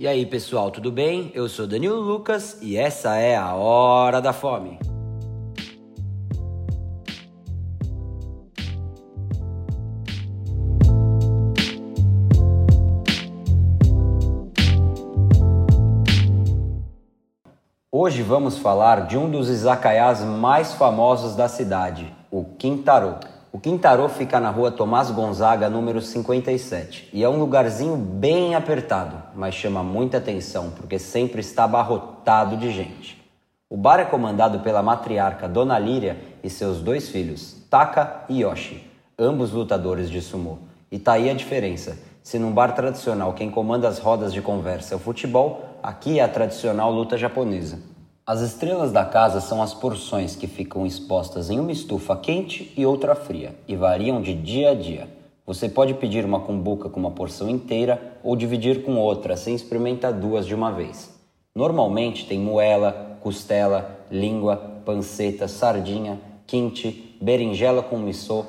E 0.00 0.06
aí, 0.06 0.24
pessoal, 0.24 0.70
tudo 0.70 0.92
bem? 0.92 1.32
Eu 1.34 1.48
sou 1.48 1.66
Danilo 1.66 2.00
Lucas 2.00 2.56
e 2.62 2.76
essa 2.76 3.16
é 3.16 3.34
a 3.34 3.52
Hora 3.56 4.20
da 4.20 4.32
Fome. 4.32 4.78
Hoje 17.90 18.22
vamos 18.22 18.56
falar 18.56 19.08
de 19.08 19.18
um 19.18 19.28
dos 19.28 19.48
izakayas 19.48 20.20
mais 20.20 20.74
famosos 20.74 21.34
da 21.34 21.48
cidade, 21.48 22.14
o 22.30 22.44
Quintarô. 22.44 23.14
O 23.50 23.58
Quintarô 23.58 24.10
fica 24.10 24.38
na 24.38 24.50
rua 24.50 24.70
Tomás 24.70 25.10
Gonzaga, 25.10 25.70
número 25.70 26.02
57, 26.02 27.08
e 27.14 27.24
é 27.24 27.28
um 27.28 27.38
lugarzinho 27.38 27.96
bem 27.96 28.54
apertado, 28.54 29.16
mas 29.34 29.54
chama 29.54 29.82
muita 29.82 30.18
atenção 30.18 30.70
porque 30.76 30.98
sempre 30.98 31.40
está 31.40 31.64
abarrotado 31.64 32.58
de 32.58 32.70
gente. 32.70 33.18
O 33.70 33.74
bar 33.74 34.00
é 34.00 34.04
comandado 34.04 34.60
pela 34.60 34.82
matriarca 34.82 35.48
Dona 35.48 35.78
Líria 35.78 36.18
e 36.44 36.50
seus 36.50 36.82
dois 36.82 37.08
filhos, 37.08 37.56
Taka 37.70 38.24
e 38.28 38.42
Yoshi, 38.42 38.86
ambos 39.18 39.50
lutadores 39.50 40.10
de 40.10 40.20
sumô. 40.20 40.58
E 40.92 40.98
tá 40.98 41.12
aí 41.12 41.30
a 41.30 41.34
diferença. 41.34 41.98
Se 42.22 42.38
num 42.38 42.52
bar 42.52 42.74
tradicional 42.74 43.32
quem 43.32 43.50
comanda 43.50 43.88
as 43.88 43.98
rodas 43.98 44.30
de 44.30 44.42
conversa 44.42 44.94
é 44.94 44.96
o 44.96 45.00
futebol, 45.00 45.78
aqui 45.82 46.18
é 46.18 46.22
a 46.22 46.28
tradicional 46.28 46.92
luta 46.92 47.16
japonesa. 47.16 47.78
As 48.28 48.42
estrelas 48.42 48.92
da 48.92 49.06
casa 49.06 49.40
são 49.40 49.62
as 49.62 49.72
porções 49.72 50.36
que 50.36 50.46
ficam 50.46 50.84
expostas 50.84 51.48
em 51.48 51.58
uma 51.58 51.72
estufa 51.72 52.14
quente 52.14 52.70
e 52.76 52.84
outra 52.84 53.14
fria 53.14 53.54
e 53.66 53.74
variam 53.74 54.20
de 54.20 54.34
dia 54.34 54.72
a 54.72 54.74
dia. 54.74 55.08
Você 55.46 55.66
pode 55.66 55.94
pedir 55.94 56.26
uma 56.26 56.38
cumbuca 56.38 56.90
com 56.90 57.00
uma 57.00 57.10
porção 57.10 57.48
inteira 57.48 58.18
ou 58.22 58.36
dividir 58.36 58.82
com 58.82 58.96
outra 58.96 59.34
sem 59.34 59.54
experimentar 59.54 60.12
duas 60.12 60.46
de 60.46 60.54
uma 60.54 60.70
vez. 60.70 61.08
Normalmente 61.54 62.26
tem 62.26 62.38
moela, 62.38 63.16
costela, 63.22 63.98
língua, 64.10 64.58
panceta, 64.84 65.48
sardinha, 65.48 66.20
quente, 66.46 67.16
berinjela 67.22 67.82
com 67.82 67.96
missô, 67.96 68.44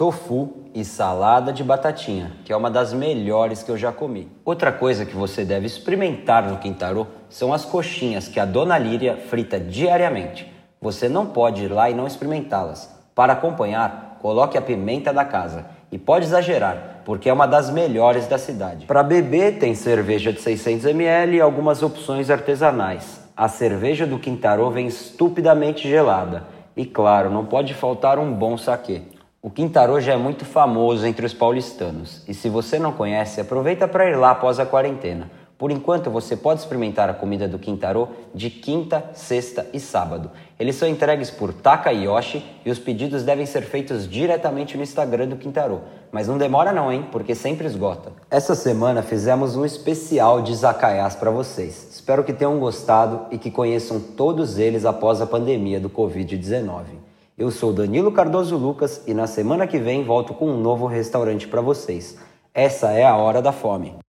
tofu 0.00 0.62
e 0.74 0.82
salada 0.82 1.52
de 1.52 1.62
batatinha, 1.62 2.32
que 2.42 2.54
é 2.54 2.56
uma 2.56 2.70
das 2.70 2.90
melhores 2.94 3.62
que 3.62 3.70
eu 3.70 3.76
já 3.76 3.92
comi. 3.92 4.32
Outra 4.46 4.72
coisa 4.72 5.04
que 5.04 5.14
você 5.14 5.44
deve 5.44 5.66
experimentar 5.66 6.48
no 6.48 6.56
Quintarô 6.56 7.06
são 7.28 7.52
as 7.52 7.66
coxinhas 7.66 8.26
que 8.26 8.40
a 8.40 8.46
Dona 8.46 8.78
Líria 8.78 9.18
frita 9.28 9.60
diariamente. 9.60 10.50
Você 10.80 11.06
não 11.06 11.26
pode 11.26 11.64
ir 11.64 11.68
lá 11.70 11.90
e 11.90 11.94
não 11.94 12.06
experimentá-las. 12.06 12.90
Para 13.14 13.34
acompanhar, 13.34 14.16
coloque 14.22 14.56
a 14.56 14.62
pimenta 14.62 15.12
da 15.12 15.22
casa 15.22 15.66
e 15.92 15.98
pode 15.98 16.24
exagerar, 16.24 17.02
porque 17.04 17.28
é 17.28 17.32
uma 17.34 17.46
das 17.46 17.68
melhores 17.68 18.26
da 18.26 18.38
cidade. 18.38 18.86
Para 18.86 19.02
beber, 19.02 19.58
tem 19.58 19.74
cerveja 19.74 20.32
de 20.32 20.40
600 20.40 20.86
ml 20.86 21.36
e 21.36 21.40
algumas 21.42 21.82
opções 21.82 22.30
artesanais. 22.30 23.28
A 23.36 23.48
cerveja 23.48 24.06
do 24.06 24.18
Quintarô 24.18 24.70
vem 24.70 24.86
estupidamente 24.86 25.86
gelada. 25.86 26.44
E 26.74 26.86
claro, 26.86 27.28
não 27.28 27.44
pode 27.44 27.74
faltar 27.74 28.18
um 28.18 28.32
bom 28.32 28.56
saquê. 28.56 29.02
O 29.42 29.48
Quintarô 29.48 29.98
já 30.00 30.12
é 30.12 30.16
muito 30.18 30.44
famoso 30.44 31.06
entre 31.06 31.24
os 31.24 31.32
paulistanos 31.32 32.22
e 32.28 32.34
se 32.34 32.50
você 32.50 32.78
não 32.78 32.92
conhece, 32.92 33.40
aproveita 33.40 33.88
para 33.88 34.06
ir 34.06 34.14
lá 34.14 34.32
após 34.32 34.60
a 34.60 34.66
quarentena. 34.66 35.30
Por 35.56 35.70
enquanto, 35.70 36.10
você 36.10 36.36
pode 36.36 36.60
experimentar 36.60 37.08
a 37.08 37.14
comida 37.14 37.48
do 37.48 37.58
Quintarô 37.58 38.08
de 38.34 38.50
quinta, 38.50 39.02
sexta 39.14 39.66
e 39.72 39.80
sábado. 39.80 40.30
Eles 40.58 40.76
são 40.76 40.86
entregues 40.86 41.30
por 41.30 41.54
Taka 41.54 41.90
Yoshi 41.90 42.44
e 42.66 42.70
os 42.70 42.78
pedidos 42.78 43.22
devem 43.22 43.46
ser 43.46 43.62
feitos 43.62 44.06
diretamente 44.06 44.76
no 44.76 44.82
Instagram 44.82 45.28
do 45.28 45.36
Quintarô. 45.36 45.78
Mas 46.12 46.28
não 46.28 46.36
demora 46.36 46.70
não, 46.70 46.92
hein? 46.92 47.08
Porque 47.10 47.34
sempre 47.34 47.66
esgota. 47.66 48.12
Essa 48.30 48.54
semana 48.54 49.02
fizemos 49.02 49.56
um 49.56 49.64
especial 49.64 50.42
de 50.42 50.52
izakayas 50.52 51.16
para 51.16 51.30
vocês. 51.30 51.88
Espero 51.90 52.24
que 52.24 52.34
tenham 52.34 52.58
gostado 52.58 53.22
e 53.30 53.38
que 53.38 53.50
conheçam 53.50 54.00
todos 54.00 54.58
eles 54.58 54.84
após 54.84 55.22
a 55.22 55.26
pandemia 55.26 55.80
do 55.80 55.88
Covid-19. 55.88 57.09
Eu 57.40 57.50
sou 57.50 57.72
Danilo 57.72 58.12
Cardoso 58.12 58.54
Lucas 58.58 59.02
e 59.06 59.14
na 59.14 59.26
semana 59.26 59.66
que 59.66 59.78
vem 59.78 60.04
volto 60.04 60.34
com 60.34 60.50
um 60.50 60.60
novo 60.60 60.86
restaurante 60.86 61.48
para 61.48 61.62
vocês. 61.62 62.18
Essa 62.52 62.92
é 62.92 63.02
a 63.02 63.16
Hora 63.16 63.40
da 63.40 63.50
Fome. 63.50 64.00